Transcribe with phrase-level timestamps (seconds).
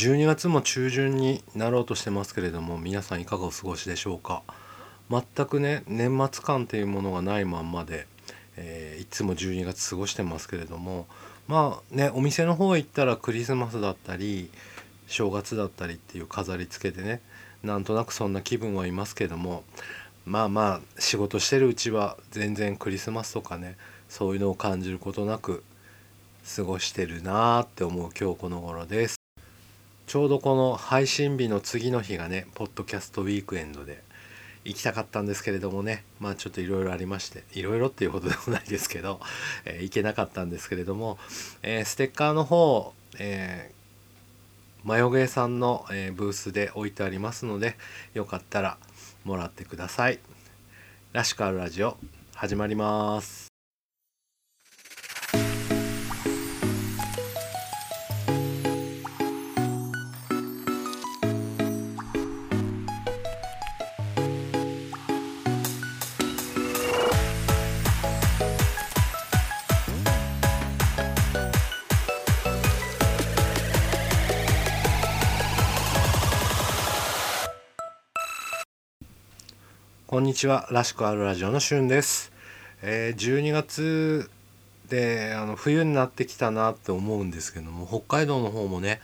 [0.00, 4.42] 12月も中旬になろうとしてますけれども皆さんいかがお過ごしでしょうか？
[5.10, 8.06] 全くね年末感っていうものがないまんまで、
[8.56, 11.06] えーいつも12月過ごしてますけれども
[11.48, 14.48] まあねお店の方へ行ったらクリスマスだったり
[15.06, 17.20] 正月だったりっていう飾り付けでね
[17.62, 19.64] なんとなくそんな気分はいますけども
[20.24, 23.76] まあまあ仕事してるうちは全然クリスマスとかね
[24.08, 25.62] そういうのを感じることなく
[26.56, 29.19] 過ごしてるなーって思う今日この頃です。
[30.10, 34.02] ちょうどこの配信日の次の日がねポッドキャストウィークエンドで
[34.64, 39.20] 行きたかったんですけれどもねまあちょっといろいろありましていろいろっていうことでもないですけど、
[39.64, 41.16] えー行けなかったんですけれども、
[41.62, 47.76] えーステッカーの方、えーマヨゲーさんの、えーブースで置いてありますので
[48.12, 48.78] よかったら
[49.22, 50.18] もらってください。
[51.12, 51.96] らしくあるラジオ
[52.34, 53.49] 始まります。
[80.20, 80.68] こんにちは。
[80.70, 82.30] らしくあるラジオのしゅんです、
[82.82, 84.30] えー12月
[84.90, 89.00] であの冬になってきたなって思うんですけども北海道の方もね、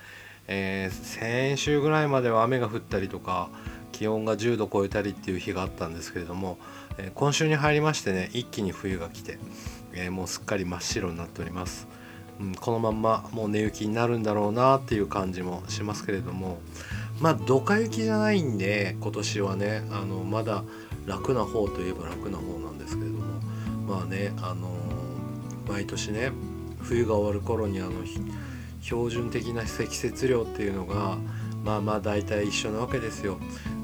[0.47, 3.49] えー先週ぐらいまでは雨が降ったりとか
[3.93, 6.59] 気温が10度超えたりっていう日があったんですけれども、
[6.99, 9.39] えー今週に入りましてね一気に冬が来て、
[9.95, 11.89] えーもうすっかり真っ白になっております、
[12.41, 16.59] うん、このまんまもう寝雪になるんだろうなっていう感じもしますけれども
[17.21, 20.63] まあドカ雪じゃないんで今年はねあのまだ
[21.07, 23.25] 楽な方といえば楽な方なんですけれども
[23.87, 24.69] まあねあの
[25.69, 26.33] 毎年ね
[26.81, 27.93] 冬が終わる頃にあの
[28.81, 31.17] 標準的な積雪量っていうのが
[31.65, 33.39] まあまあ大体一緒なわけですよ。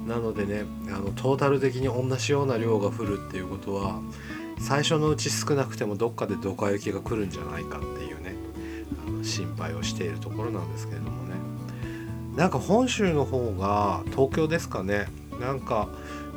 [0.07, 4.01] なのでねあのトータル的に同じような量が降るっていうことは
[4.59, 8.35] 最初のうち少なくてもどっかでドカ雪が来るんじゃないかっていうね
[9.07, 11.35] あの心配をしているところなんですけれどもね。
[12.37, 15.07] なんか本州の方が東京ですかね
[15.43, 15.89] なんか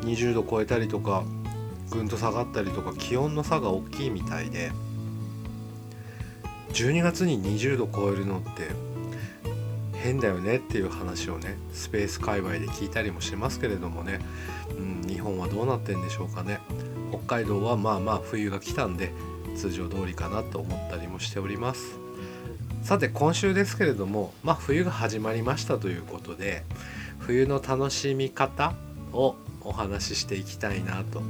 [0.02, 1.24] 20度超えたりとか
[1.92, 4.72] ぐんと下がったりとか気温の差が大きいみたいで
[6.74, 8.70] 12月に20度超えるのって
[9.94, 14.20] 変だよねっていう話をねスペース界隈で聞いたりもしますけれどもね、
[14.78, 16.60] うん、日本はどうなってんでしょうかね。
[17.12, 19.12] 北海道はまあまあ冬が来たんで
[19.56, 21.98] 通常通りかなと思ったりもしております。
[22.84, 26.64] さて今週ですけれどもまあ冬が始まりましたということで
[27.18, 28.74] 冬の楽しみ方
[29.16, 31.22] をお話ししていきたいなと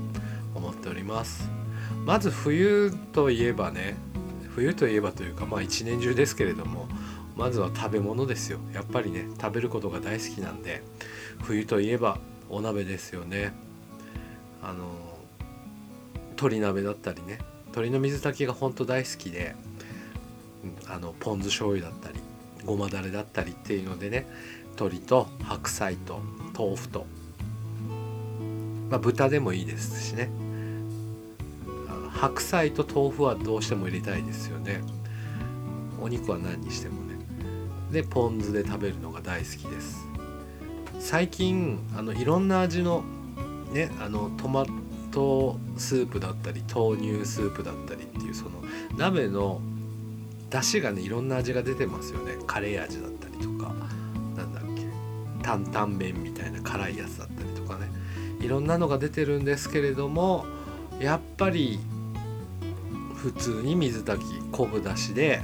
[0.56, 1.50] 思っております。
[2.06, 3.96] まず冬といえばね
[4.50, 6.88] 冬といえばというかまあ一年中ですけれども
[7.36, 8.60] まずは食べ物ですよ。
[8.74, 10.84] やっぱりね食べることが大好きなんで
[11.44, 12.20] 冬といえば
[12.50, 13.54] お鍋ですよね。
[14.62, 14.86] あの
[16.32, 19.56] 鶏鍋だったりね鶏の水炊きが本当大好きで、
[20.64, 22.20] うんあのポン酢醤油だったり
[22.66, 24.26] ごまだれだったりっていうのでね
[24.72, 26.20] 鶏と白菜と
[26.58, 27.06] 豆腐と、
[28.90, 30.30] まあ、豚でもいいですしね。
[31.90, 34.82] あの白菜と豆腐はどうしても入れたいですよね。
[36.02, 37.16] お肉は何にしてもね。
[37.92, 40.06] でポン酢で食べるのが大好きです。
[41.00, 43.04] 最近あのいろんな味の
[43.72, 44.66] ねあのトマ
[45.12, 48.52] トスープだったり豆乳スープだったりっていうその
[48.98, 49.62] 鍋の
[50.50, 52.38] 出汁がねいろんな味が出てますよね。
[52.46, 53.74] カレー味だったりとか
[54.36, 54.86] なんだっけ。
[55.44, 57.35] 担々麺みたいな辛いやつだったり。
[58.46, 60.46] いろんなのが出てるんですけれども
[61.00, 61.80] やっぱり
[63.16, 65.42] 普通に水炊き昆布だしで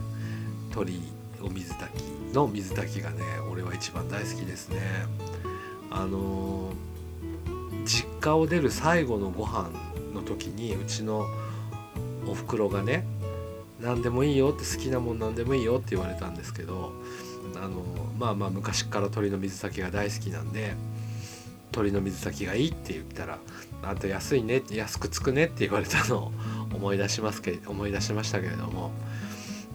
[0.70, 1.02] 鶏
[1.42, 4.80] お水炊きの水炊きがね俺は一番大好きですね。
[5.90, 6.92] あのー
[7.86, 9.70] 実家を出る最後のご飯
[10.14, 11.26] の時にうちの
[12.28, 13.06] おふくろがね
[13.80, 16.94] 何でもいいよって好きなもん何でもいいよって言われたんですけど
[17.56, 17.84] あの
[18.18, 20.76] まあまあ昔から鶏の水炊きが大好きなんで
[21.72, 23.40] 鶏の水炊きがいいって言ったら
[23.82, 26.32] あんた安いね安くつくねって言われたのを
[26.74, 28.92] 思い出しますけ思い出しましたけれども。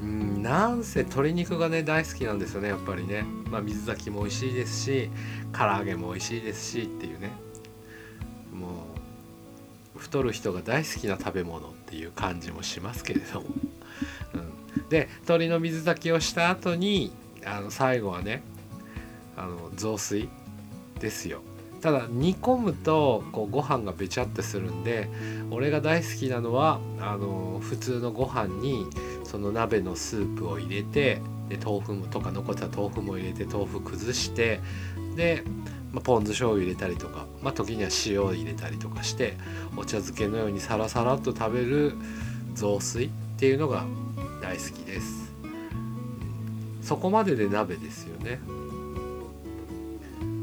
[0.03, 5.11] うんなんせ鶏肉がね大好きなんですよねやっぱりね、まあ、水炊きも美味しいですし
[5.55, 7.31] 唐揚げも美味しいですしっていうね。
[8.53, 8.69] も
[9.97, 13.47] う太る人が大好きな食べ物っていう感じもしますけれども、
[14.35, 17.13] うん、で鶏の水炊きをした後に
[17.45, 18.43] あの最後はね
[19.37, 20.29] あの雑炊
[21.01, 21.41] ですよ。
[21.81, 25.09] ただ煮込むとこうご飯がべちゃってするんで
[25.51, 28.87] 俺が大好きなのはあの普通のご飯に
[29.25, 34.61] その鍋のスープを入れてで豆腐とか残った豆腐も入れて豆腐崩して
[35.15, 35.43] で、
[35.93, 39.37] まあ、ポン酢醤油入れたりとか、まあ、時には塩入れたりとかして
[39.77, 41.95] お茶漬けのようにサラサラっと食べる
[42.55, 43.09] 雑炊っ
[43.39, 43.85] ていうのが
[44.43, 45.33] 大好きです。
[46.83, 48.39] そこまでで鍋ですよね。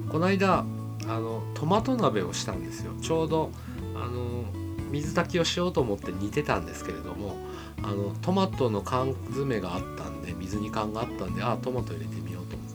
[0.09, 0.65] この間
[1.07, 2.93] あのトマト鍋をしたんですよ。
[3.01, 3.51] ちょうど
[3.95, 4.45] あの
[4.91, 7.35] 水炊きをしようと思って煮てたんですけれども
[7.81, 12.69] あのトマトの缶詰があったんで水煮缶があったんでああトマト入れてみようと思っ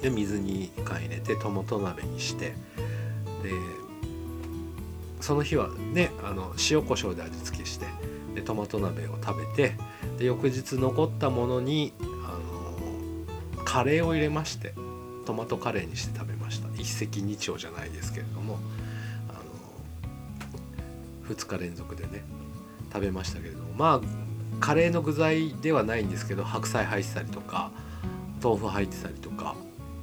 [0.00, 0.08] て。
[0.08, 2.54] で水煮缶入れてトマト鍋にして。
[3.42, 3.52] で
[5.20, 7.86] その日はねあの塩コショウで味付けして
[8.34, 9.76] でトマト鍋を食べて
[10.18, 12.32] で翌日残ったものにあ
[13.58, 14.74] のカレーを入れまして
[15.26, 16.37] トマトカレーにして食べました。
[16.88, 18.58] 石二鳥じゃないですけれども
[19.28, 19.32] あ
[21.28, 22.22] の2日連続でね
[22.92, 24.28] 食べましたけれどもまあ
[24.60, 27.70] カレーの具材ではないんですけど白菜入ってたりとか
[28.42, 29.54] 豆腐入ってたりとか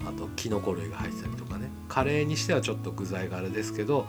[0.06, 1.70] あときのこ類が入ってたりとかね。
[1.88, 4.06] カレーにしてはちょっと具材があれですけど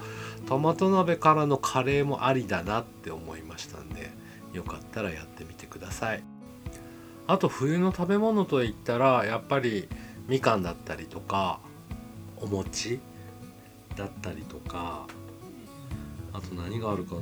[0.46, 4.10] トマト鍋からのカレーもありだなって思いましたんで
[4.52, 6.22] よかったらやってみてください。
[7.28, 9.88] あと冬の食べ物といったらやっぱり
[10.28, 11.60] みかんだったりとか
[12.40, 13.00] お餅
[13.96, 15.06] だったりとか
[16.32, 17.20] あと何があるかな。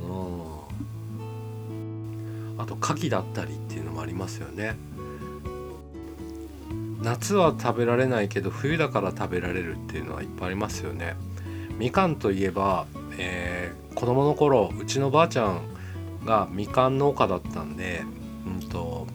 [2.57, 4.75] あと牡蠣だったりっていうのもありますよね。
[7.01, 11.15] 夏は食べられないけど冬だから食べられるっていうのはいっぱいありますよね。
[11.77, 15.61] みかんといえば、えー、子供の頃うちのばあちゃん
[16.25, 18.03] がみかん農家だったんで、
[18.45, 19.05] うんと、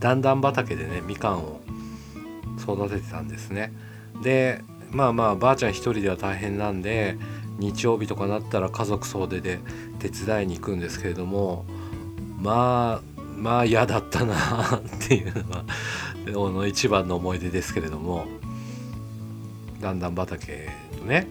[0.00, 1.60] 段々畑でねみかんを
[2.58, 3.72] 育ててたんですね。
[4.22, 7.16] でまあまあばあちゃん一人では大変なんで
[7.58, 9.58] 日曜日とかなったら家族総出で
[9.98, 11.64] 手伝いに行くんですけれども
[12.40, 15.32] まあまあ嫌だったなっていう
[16.32, 18.26] のはの一番の思い出ですけれども
[19.80, 20.68] だんだん畑
[20.98, 21.26] のね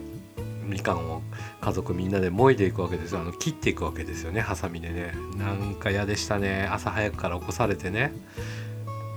[0.64, 1.22] みかんを
[1.60, 3.20] 家族みんなでもいでいくわけですよ。
[3.20, 5.14] あの切っていくわけですよねハサミでね。
[5.38, 6.68] なんか嫌でしたね。
[6.70, 8.12] 朝早くから起こされてね。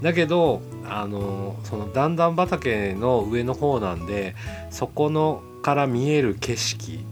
[0.02, 4.36] だけどあのその段々畑の上の方なんで
[4.70, 7.06] そこのから見える景色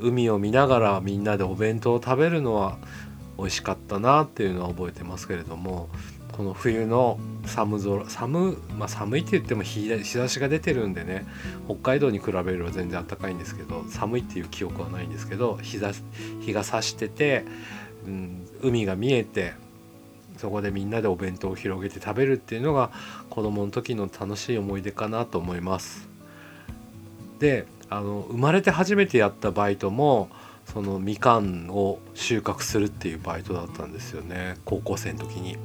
[0.00, 2.78] 海を見ながらみんなでお弁当を食べるのは
[3.38, 5.88] 美味しかったなっていうのは覚えてますけれども
[6.32, 11.26] この冬の寒空寒,、まあ、寒いって言っても日差しが出てるんでね
[11.66, 15.78] 北海道に比べれば全然暖かいんですけど寒いっていう記憶はないんですけど日
[16.40, 17.44] 日が差してて、
[18.06, 19.54] うん、海が見えて
[20.36, 22.90] そこでみんなでお弁当を広げて食べるっていうのが
[23.30, 26.08] 子供の時の楽しい思い出かなと思います。
[27.38, 30.28] であの生まれて初めてやったバイトも
[30.66, 35.56] そのみかんを収穫するっていうバイトだったんですよね高校生の時に。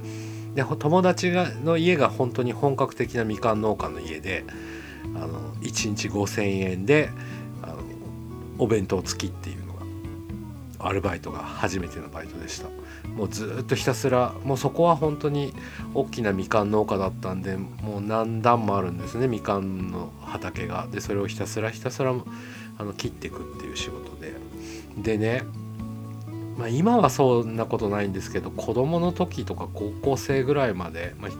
[0.55, 4.45] で友達がの家が本当に本格的なみかん農家の家で
[5.15, 7.09] あの1日5,000円で
[7.61, 7.75] あの
[8.57, 9.58] お弁当付きっていう
[10.79, 12.69] アルバイトが初めてのバイトでした。
[13.09, 15.53] もうずっとひたすらもうそこは本当に
[15.93, 20.87] 大きなみかん農家だったんでもう何段もあるんですねみかんの畑が。
[20.91, 22.13] でそれをひたすらひたすら
[22.77, 24.33] あの切っていくっていう仕事で。
[24.97, 25.43] でね
[26.57, 31.31] まあ、今はそんなことないんですけど子供の時とか高校生ぐらいまで、まあ、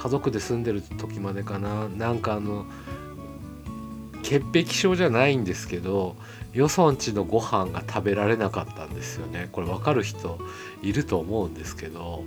[0.00, 1.88] 家族で住んでる時までかな。
[1.88, 2.64] なんかあの
[4.22, 6.16] 潔癖症じゃないんですけど
[6.56, 9.50] よそんちのご飯が食べられなかったんですよね。
[9.52, 10.38] これ分かる人
[10.82, 12.24] いると思うんですけど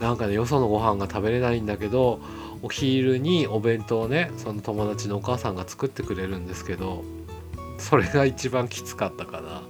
[0.00, 2.20] なんかねよそのご飯が食べれないんだけど
[2.62, 7.04] お昼にお弁当をねその友達のお母さんが作ってくれるんですけど
[7.76, 9.62] それが一番きつかったかな。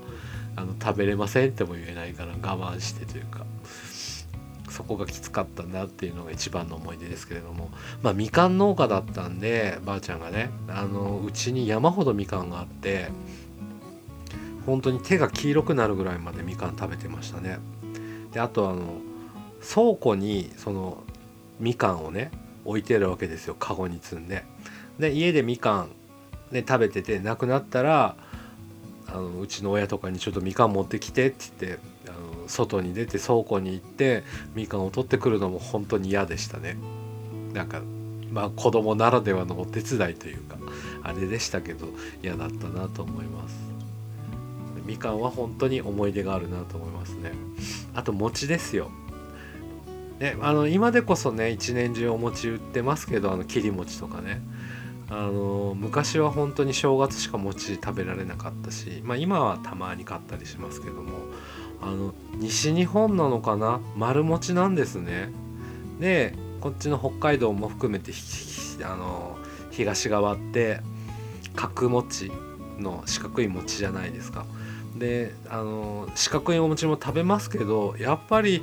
[0.56, 3.44] あの食べれませんっても言えないから我慢してというか。
[4.70, 7.70] そこがきつかったなっていうのが一番の思い出ですけれども。
[8.02, 13.08] まあみかん農家だったんでばあちゃんがねあのうちに山ほどみかんがあって
[14.66, 17.58] 本当に手が黄色くなるぐらいまでみかん食べてましたね。
[18.32, 18.98] であとあの
[19.60, 21.02] 倉庫にその
[21.58, 22.30] みかんをね
[22.64, 23.56] 置いてるわけですよ。
[23.58, 24.44] カゴに積んで。
[24.98, 25.90] で家でみかん
[26.50, 28.16] ね食べててなくなったら
[29.06, 32.10] あのうちの親とかにちょっとみかん持ってきてって言ってあ
[32.42, 34.22] の外に出て倉庫に行って
[34.54, 36.76] みかんを取ってくるのも本当に嫌でしたね。
[37.54, 37.80] なんか
[38.30, 40.56] まあ子供ならではのお手伝いというか
[41.02, 41.86] あれでしたけど
[42.22, 43.67] 嫌だったなと思います。
[44.88, 47.32] みかんは本当に思い出があるなと思いますね。
[47.94, 48.90] あと餅ですよ。
[50.18, 54.40] ね、あの今でこそね一年中お餅売ってますけどあの切り餅とかね。
[55.10, 61.12] あの昔は本当に正月しか餅食べられなかったし、まあ、今はたまに買ったりしますけども
[61.80, 63.80] あの西日本なのかな？
[63.96, 65.30] 丸餅なんですね。
[66.00, 68.12] でこっちの北海道も含めて
[68.82, 69.38] あの
[69.70, 70.80] 東側って
[71.54, 72.32] 角餅
[72.78, 74.44] の四角い餅じゃないですか。
[74.98, 78.62] であの四角いお餅も食べますけどやっぱり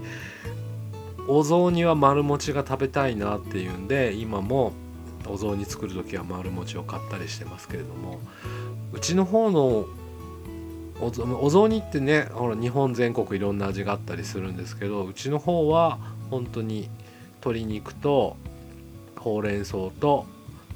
[1.28, 4.74] お雑煮は丸餅が食べたいなっていうんで今も
[5.28, 8.20] お雑煮作る時は丸餅を買ったりしてますけれども
[8.94, 9.86] うちの方の
[11.02, 16.00] お雑煮ってねほら日本全国いろんな味があったりするんですけどうちの方は
[16.30, 16.90] 本当に
[17.42, 18.38] 鶏肉と
[19.18, 20.26] ほうれん草と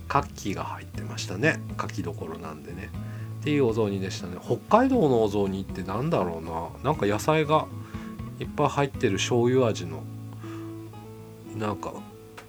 [0.10, 1.62] 牡蠣が入ってましたね。
[1.78, 2.90] 牡蠣どころなんでね。
[3.40, 4.38] っていうお雑煮でしたね。
[4.44, 6.92] 北海道のお雑煮って何だろうな。
[6.92, 7.68] なんか野菜が
[8.40, 10.04] いっぱい入ってる醤油味の
[11.58, 11.94] なんか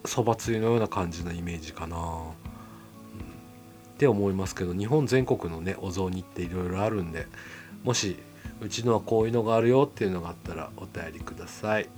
[0.05, 2.23] そばつゆのような感じなイメージかな、うん、っ
[3.99, 7.27] て思いますけど日本全国のねお雑煮っていろいろあるんで
[7.83, 8.17] もし
[8.61, 11.89] うちのはこういうのがあるよっていうのがあったらお便りください。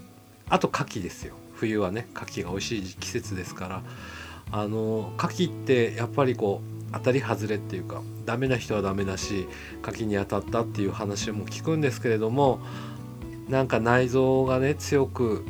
[0.49, 1.35] あと牡蠣ですよ。
[1.55, 3.83] 冬はね牡蠣が美味しい季節ですから。
[4.55, 9.49] あの牡蠣ってやっぱりこう当たり外れっていうかダメな人はダメだし
[9.83, 12.61] 牡蠣に当たったっていう話も聞くんですけれども
[13.49, 15.45] なんか内臓がね強く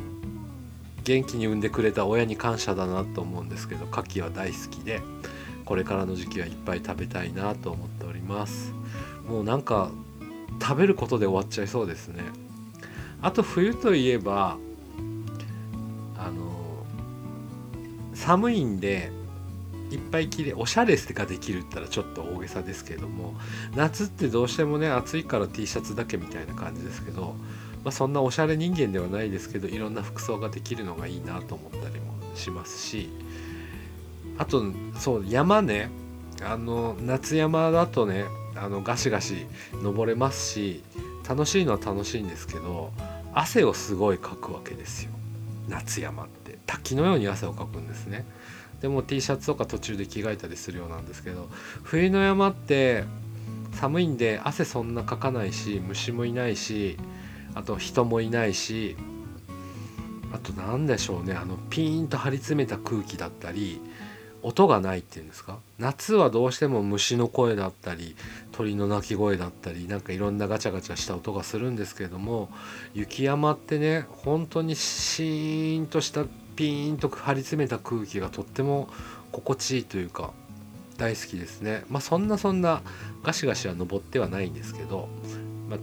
[1.03, 5.01] 元気に産んでくれた親に感謝だなと思うんですけど牡蠣は大好きで
[5.65, 8.73] これからの時期はいっぱい食べたいなと思っております。
[9.27, 9.91] もうなんか
[10.61, 12.23] 食べることで終わっちゃいそうですね。
[13.21, 14.57] あと冬といえば
[16.17, 16.85] あの
[18.13, 19.11] 寒いんで
[19.93, 23.35] いっぱい着れおしゃれができるったらちょっと大げさですけども
[23.75, 27.35] 夏ってどうしてもね暑いから T シャツだけみたいな感じですけど、
[27.83, 33.09] まあ、そんなおしゃれ人間ではないですけどいろんな服装ができるのがいいなと思ったりもしますし
[34.37, 34.63] あと
[34.97, 35.89] そう山ね
[36.43, 39.45] あの夏山だとねあのガシガシ
[39.81, 40.83] 登れますし
[41.27, 42.91] 楽しいのは楽しいんですけど
[43.33, 45.11] 汗をすごいかくわけですよ。
[45.67, 46.57] 夏山って。
[46.65, 48.25] 滝のように汗をかくんですね。
[48.83, 51.47] でも T シャツとか途中で着替えたりするようなんですけど
[51.83, 53.05] 冬の山って
[53.71, 56.97] 寒いんで汗そんなかかないし虫もいないし
[57.55, 58.97] あと人もいないし
[60.33, 63.79] あと何でしょうねあのピーンと張り詰めた空気だったり
[64.41, 65.59] 音がないっていうんですか？
[65.79, 68.17] 夏はどうしても虫の声だったり
[68.51, 72.49] 鳥の鳴き声だったりなんかいろんなガチャガチャした音がするんですけれども
[72.93, 76.25] 雪山ってね本当にシーンとした
[76.55, 78.89] ピーンと張り詰めた空気がとっても
[79.31, 80.31] 心地いいというか
[80.97, 81.83] 大好きですね。
[81.89, 82.81] まあそんなそんな
[83.23, 85.09] ガシガシは登ってはないんですけど、
[85.69, 85.79] まあ、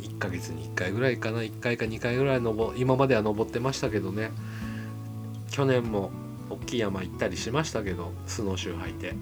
[0.00, 1.40] 1ヶ月に1回ぐらいかな。
[1.40, 4.30] 1回か2回ぐらい登今までは登ってましたけどね。
[5.50, 6.10] 去年も
[6.50, 9.14] 大きい山行ったりしましたけどスノーシュー履いて。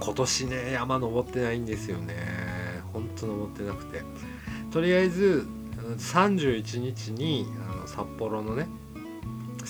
[0.00, 2.16] 今年ね山登ってないんですよね。
[2.92, 4.02] ほんと登ってなくて。
[4.72, 5.46] とりあえず
[5.98, 8.66] 31日にあの札幌のね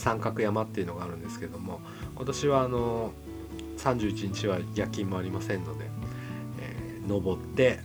[0.03, 1.81] 三角山っていうのがあるんですけども
[2.17, 3.13] 今年はあの
[3.79, 5.85] 31日は夜勤もありませんので、
[6.61, 7.79] えー、登って、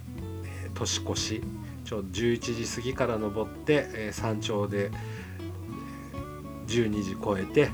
[0.63, 1.43] えー、年越し
[1.85, 7.69] ちょ11時過ぎから登って、えー、山頂で、えー、12時超えて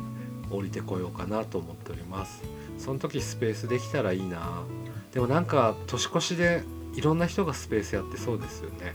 [0.51, 2.43] 降りてこようかなと思っております。
[2.77, 4.63] その時スペースできたらいいな。
[5.13, 8.93] でもなんか年越しでいろんな人がスペースやってそうですよね、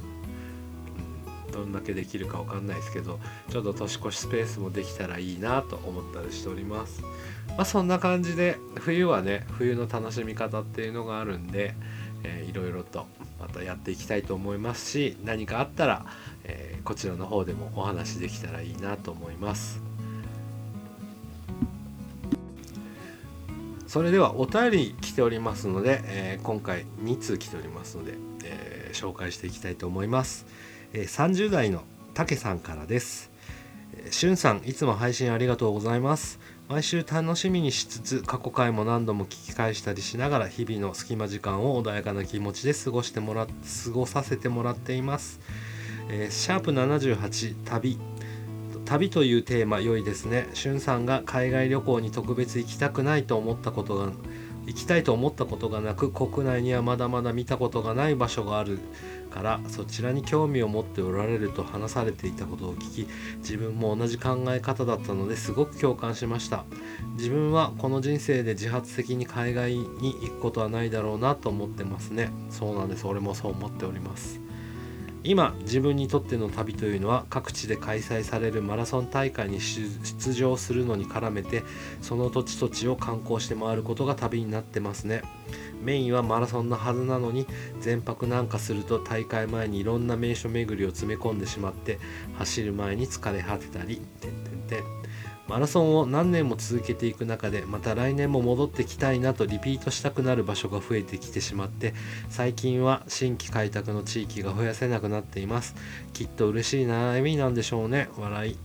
[1.52, 3.18] どんだけできるかわかんないですけど
[3.50, 7.02] ちょっと年越しスペースもできたらいいなと思ったりしております。
[7.48, 11.74] まあそんな感じで冬はね冬の楽しみ方っていうのがあるんで、
[12.24, 13.06] えー、いろいろと
[13.40, 16.06] またやっていきたいと思いますし何かあったら、
[16.44, 19.88] えー、こちらの方でもお話できたらいいなと思います。
[23.88, 30.44] それではお便り来ておりますので、えー、今回2通来ておりますので、えー、紹介していきたいと思います、
[30.92, 31.82] えー、30代の
[32.14, 33.30] たけさんからです。
[34.10, 36.38] しゅんさんいつも配信ありがとうございます。
[36.68, 45.40] 毎週楽しみにしつつ過去回も何度も聞き返したりしながら日々の隙間時間を穏やかな気持ちで過ごしてもら過ごさせてもらっています、
[46.10, 47.98] えー、シャープ78旅。
[48.84, 50.48] 旅というテーマ良いですね。
[50.54, 54.12] しゅんさんが海外旅行に特別行きたくないと思ったことが
[54.68, 58.78] 行きたいと思ったことがなく国内にはまだまだ見たことがない場所がある
[59.30, 63.08] からそちらに興味を持っておられると話されていたことを聞き
[63.38, 66.64] 自分も同じ考え方だったのですごく共感しました。
[67.16, 72.30] 自分はこの人生で自発的に海外に行くことはないだろうなと思ってますね。
[72.50, 73.06] そうなんです。
[73.06, 74.47] 俺もそう思っております。
[75.24, 81.64] 今自分にとっての旅というのは各地で開催されるマラソン大会に出場するのに絡めて
[82.00, 85.22] その土地土地を観光して回ることが旅になってますね。
[85.82, 87.46] メインはマラソンのはずなのに
[87.80, 91.98] 全泊なんかすると大会前にいろんな名所巡りを詰め込んでしまって
[92.36, 95.07] 走る前に疲れ果てたりてんてんてん。
[95.48, 101.94] マラソンを何年も続けていく中でまた来年も戻ってきたいなとリピートしたくなる場所が増えてきてしまって
[102.28, 105.74] 最近は新規開拓の地域が増やせなくなっています。
[106.12, 108.08] きっと嬉しい悩みなんでしょうね。
[108.18, 108.58] 笑い。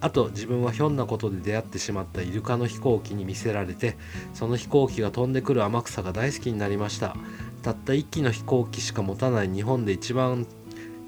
[0.00, 3.96] あと自分はひょんなことで出会ってしまったイルカの飛行機に見せられて
[4.34, 7.16] その飛行機が飛んでくる天草が大好きになりました。
[7.62, 10.46] たった1機の飛行機しか持たない日本で一番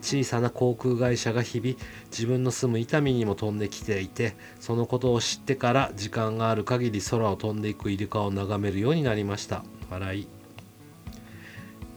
[0.07, 1.77] 小さな航空会社が日々
[2.11, 9.65] 自分の住む伊丹にも飛んできていてそのことを知ってから時間がある限り空を飛んでいくイルカを眺めるようになりました。
[9.91, 10.29] 笑い、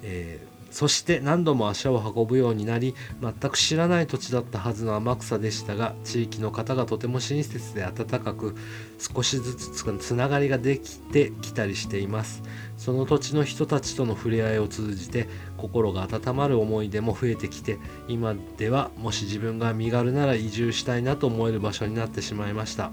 [0.01, 8.55] えーそして何度も足を運ぶようになり全く知らない土地だったはずの天草でしたが地域の方がとても親切で温かく
[8.97, 12.43] 少しずつつながりができてきたりしています。
[12.77, 22.91] その土地の人たちとの触れ合いを通じて心が温まる思い出も増えてきて今ではもし自分が身軽なら移住したいなと思える場所になってしまいました。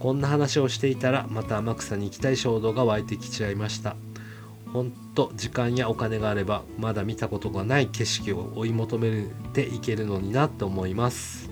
[0.00, 3.96] こんな話をしていたらまた天草に行きたい衝動が湧いてきちゃいました。
[4.74, 11.48] 本当時間やお金があればまだ見たことがない景色を追い求めていけるのになと思います。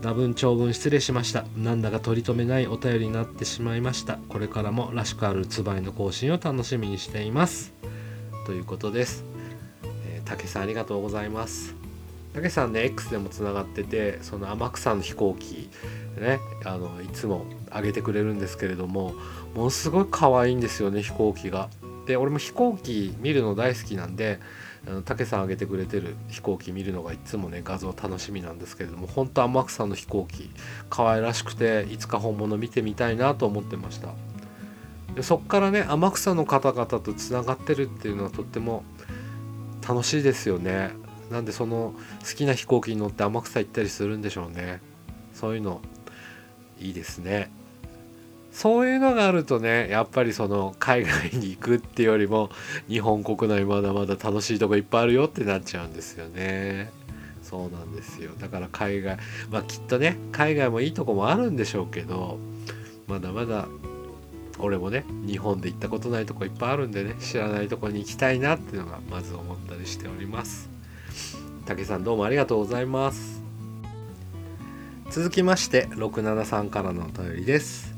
[0.00, 1.44] 多分長文失礼しました。
[1.56, 4.18] なんだか取り留めないお便りになってしまいました。
[4.28, 7.72] これからもらしくあるつばいの更新を楽しみにしています。
[8.46, 9.24] ということです。
[10.24, 11.74] 竹、えー、さんありがとうございます。
[12.32, 15.68] 竹さんね X でもつながっててその天草の飛行機
[16.20, 19.14] ねあのいつも上げてくれるんですけれども
[19.58, 21.68] ものすごい可愛いんですよね飛行機が。
[22.06, 24.38] で俺も飛行機見るの大好きなんで
[25.04, 30.48] 武さん上げてくれてる飛行機見るのがいつもね画像楽しみなんですけれども本当天草の飛行機
[30.88, 34.10] 可愛らしくていつか本物見てみたいなと思ってました。
[35.16, 38.84] でそっからね天草の方々とつながってるっていうのはとっても
[39.86, 40.92] 楽しいですよね。
[41.32, 44.80] なんでその好きな飛行機に乗って天草行ったりするんでしょうね。
[45.34, 45.80] そういうの
[46.78, 47.50] いいですね。
[48.50, 52.50] そういうのがあるとねやっぱりその海外に行くっていうよりも
[52.88, 56.90] 日本国内まだまだ楽しいとこいっぱいあるよってなっちゃうんですよね。
[57.42, 58.32] そうなんですよ。
[58.38, 59.16] だから海外
[59.50, 62.38] まあきっとね海外もいいとこもあるんでしょうけど
[63.06, 63.68] まだまだ
[64.58, 70.68] 俺もね日本で行ったことないとこいっぱいあるんでね知らないとこに行きたいなっていうのがまず思ったりしております。
[71.64, 73.42] 竹さんどうもありがとうございます。
[75.10, 77.97] 続きまして673からのお便りです。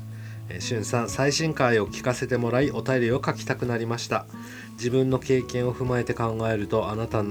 [0.59, 4.25] しゅんさん最新回を聞かせてもらいお便りを書きたくなりました。
[4.73, 7.23] 自分の経験を踏まえて考えるとあなた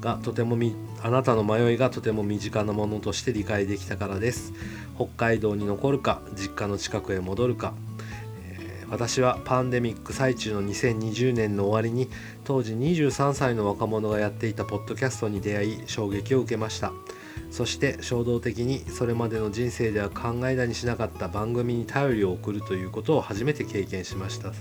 [0.00, 4.52] がとてもみあなたの迷いがとても身近なものとして理解できたからです。
[4.96, 7.74] 北海道に残るか実家の近くへ戻るか、
[8.42, 12.10] え、私はパンデミック最中の2020年の終わりに
[12.44, 16.92] 当時23歳の若者がやっていたポッドキャストに出会い衝撃を受けました。
[17.50, 24.52] そして衝動的にそれまでの人生では考えだにしなかった番組に頼りを送るということを初めて経験しました。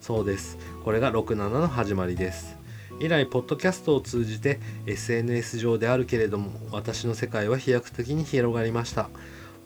[0.00, 0.58] そうです。
[0.84, 2.56] これが67の始まりです。
[2.98, 9.08] 以来ポッドキャストを通じて SNS 上であるけれども私の世界は飛躍的に広がりました。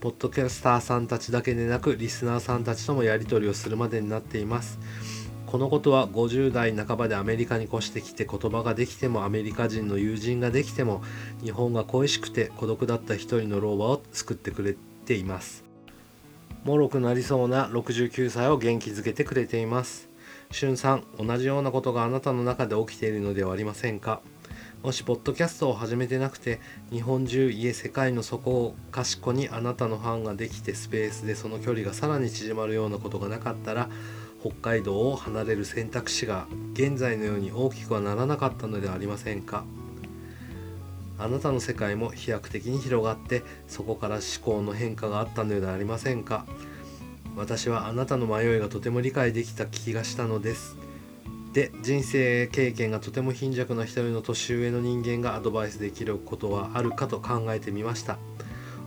[0.01, 4.79] ポッドキャスターさんたちだけでなくリスナーさんたちともやり取りをするまでになっています。
[5.51, 11.03] このことは50代半ばでアメリカに越してきて言葉ができてもアメリカ人の友人ができても
[11.43, 15.65] 日本が恋しくて孤独だった一人の老婆を救ってくれています。
[16.63, 20.09] もろくなりそうな69歳を元気づけてくれています。
[20.53, 24.21] しゅんさん同じようなことがあなたの中で起きているのではありませんか？
[24.85, 26.61] もしポッドキャストを始めてなくて
[26.93, 33.91] 日本中いえ世界の底かしこにあなたのファンができてスペースでその距離がさらに縮まるようなことがなかったら
[34.41, 39.65] 北海道を離れる選択肢が現在のように大きくはならなかったのではありませんか？
[41.19, 46.47] あなたの世界も飛躍的に広がってそこから思考の変化があったのではありませんか？
[47.37, 50.77] 私はあなたの迷いがとても理解できた気がしたのです。
[51.53, 58.19] で人生経験がとても貧弱な一人の年上の人間がアドバイスできることはあるかと考えてみました。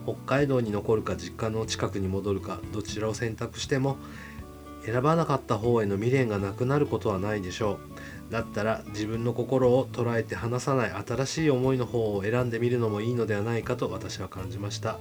[0.05, 3.97] 北海道に残るか実家の近くに戻るかどちらを選択しても
[4.85, 7.79] 選ばなかった方への未練がなくなることはないでしょ
[8.29, 8.31] う。
[8.31, 14.97] だったら自分の心を捉えて離さない新しい思いの方を選んでみるのもいいのではないかと私は感じました。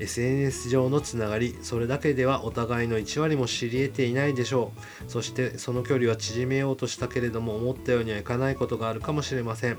[0.00, 4.72] SNS 上のつながりそれだけではお互いの1割も知り得ていないでしょ
[5.06, 5.10] う。
[5.10, 9.76] そしてその距離は縮めようとしたけれども思ったようにはいかないことがあるかもしれません。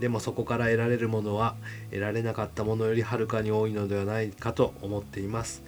[0.00, 1.56] でもそこから得られるものは
[1.90, 5.62] 得られなかったものよりはるかに多いのではないかと思っています。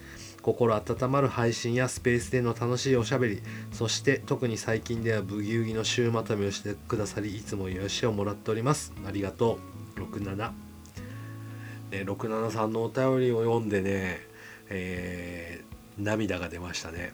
[0.46, 8.92] 心温まる配信やスペースでの楽しいおしゃべりそして特に最近ではブギウギの週まとめをしてくださりいつも癒しをもらっております。
[9.04, 9.58] ありがと
[9.96, 10.00] う。
[10.00, 10.52] 67ね、
[11.90, 14.20] 67さんのお便りを読んでね、
[14.68, 17.12] えー、涙が出ましたね。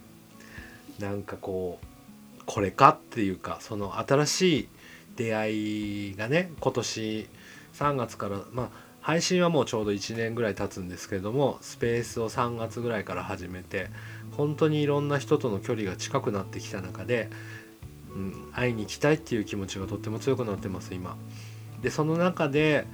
[0.99, 4.69] なんかこうこれかっていうかその新しい
[5.17, 7.29] 出会いがね今年
[7.73, 8.69] 3月からまあ
[9.03, 13.89] 配信はもうちょうど1年ぐらい経つんですけれどもスペースを3月ぐらいから始めて
[14.37, 17.29] 本当にいろんな人との距離が近くなってきた中で、
[18.15, 21.17] うん、会いに行きたいっていう気持ちがとっても強くなってます今。
[21.83, 22.87] でその中で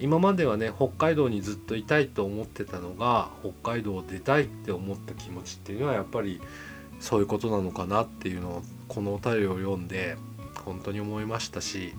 [0.00, 6.40] 今まではね北海道にずっといたいと思ってたのが北海道を出たいって思った気持ちっていうのはやっぱり
[6.98, 10.16] そういうことなのかなっていうのをこのお便りを読んで
[10.64, 11.94] 本当に思いましたし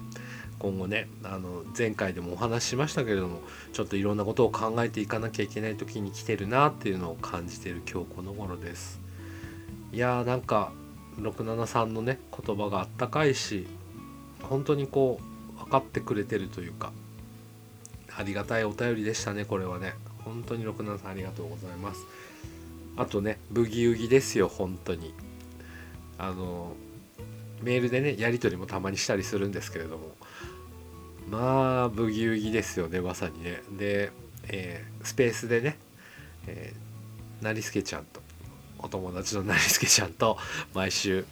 [0.63, 3.41] 今後ねあの前回でもお話ししましたけれども
[3.73, 9.01] ちょっといろんなことを考えていかなきゃいけない時に来てるなっていうのを感じてる今日この頃です。
[9.91, 10.71] いやーなんか
[11.19, 13.67] 673のね言葉があったかいし
[14.41, 15.19] 本当にこ
[15.57, 16.93] う分かってくれてるというか
[18.15, 22.05] ありがたいお便りでしたねこれはね本当に673さんありがとうございます。
[22.95, 25.13] あとねブギウギですよ本当に
[26.17, 26.73] あの
[27.61, 30.11] メールでねやり取りもたまにしたりするんですけれども
[31.29, 33.61] まあブギウギですよねまさにね。
[33.77, 34.11] で、
[34.47, 35.77] えー、スペースでね、
[36.47, 38.21] えー、なりすけちゃんと
[38.79, 40.37] お友達のなりすけちゃんと
[40.73, 41.25] 毎週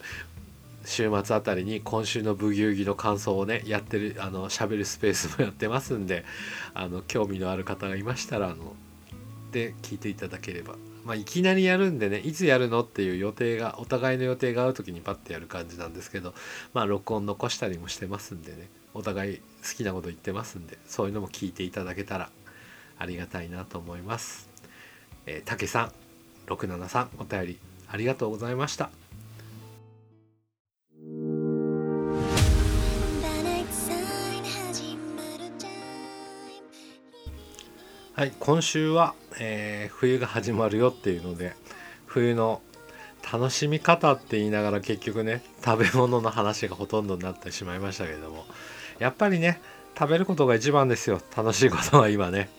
[0.86, 6.26] 週末あたりに今週のブギウギの感想をねやってるあの喋るスペースもやってますんで
[6.74, 8.74] あの興味のある方がいましたらあの
[9.52, 10.76] で聞いていただければ。
[11.04, 16.36] まあ、いきなりやるんでねいつやるのっていう予定がお互いの予定が合う時にパッてやる感じなんですけど
[16.76, 18.70] まあ録音残したりもしてますんでね。
[18.94, 19.44] お互い好
[19.78, 22.30] きなこと言ってますんでそういうのも聞いていただけたら
[22.98, 24.50] ありがたいなと思います。
[25.26, 25.92] えー、竹さん
[26.48, 28.90] 673お便りありがとうございました。
[38.14, 41.54] はい、今週は、えー、冬が始まるよっていうので
[42.06, 42.62] 冬の
[43.32, 48.46] 楽しみ方って言いながら結局ね食べ物の話がほとんどになってしまいましたけれども
[49.00, 49.62] やっぱりね
[49.98, 51.22] 食べることが一番ですよ。
[51.36, 52.50] 楽しいことは今ね。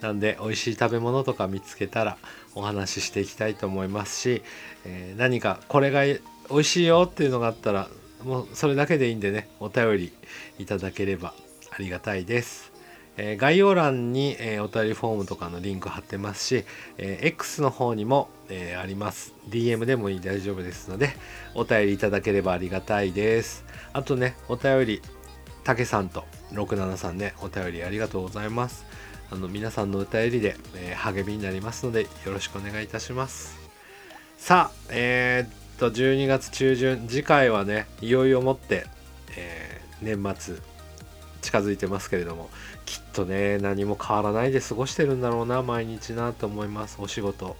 [0.00, 2.16] なんで美味しい食べ物とか見つけたら
[2.54, 4.42] お話ししていきたいと思いますし、
[4.84, 7.88] えー、何かこれが美味しいよっていうのがあったら
[8.24, 10.12] もうそれだけでいいんでねお便り
[10.58, 11.34] いただければ
[11.70, 12.72] ありがたいです。
[13.18, 16.64] えー、概要欄に、えー、お便りフォームとかのリンク貼ってますし、
[16.96, 19.34] えー、X の方にも、えあります。
[19.50, 21.10] DM でもいい大丈夫ですので
[21.54, 23.64] お便りいただければありがたいです。
[23.92, 25.02] あとねお便り
[25.64, 28.84] たけさんと67さんねお便りありがとうございます。
[29.30, 33.58] あの皆さんのお便りで、え励みになりますのでよろしくお願いいたします。
[34.36, 38.84] さあえー、っと12月中旬次回はねいよいよもって、
[39.36, 40.56] え年末
[41.40, 42.50] 近づいてますけれども
[42.84, 46.98] きっとね何も変わらないで過ごしてるんだろうな毎日なと思います。
[47.00, 47.56] お仕事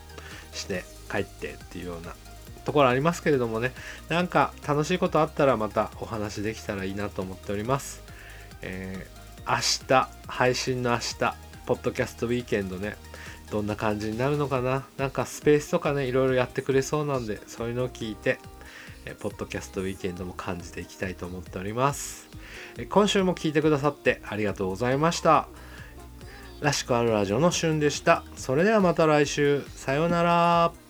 [0.52, 2.14] して帰ってっていうような
[2.64, 3.72] ところありますけれどもね。
[4.08, 8.02] なんか楽しいことあったらまたお話できたらいいなと思っております、
[8.62, 11.34] えー、明日配信の明日
[11.66, 12.96] ポッドキャストウィーケンドね。
[13.50, 14.84] どんな感じになるのかな？
[14.96, 18.38] なんかスペースとかねいろいろやってくれそうなんでそういうのを聞いて
[19.04, 22.28] えポッドキャストウィーケンドも感じていきたいと思っております。
[22.78, 25.48] え今週も聞いてくださってありがとうございました。
[26.60, 28.22] らしくあるラジオの旬でした。
[28.36, 29.62] それではまた来週。
[29.74, 30.81] さようなら。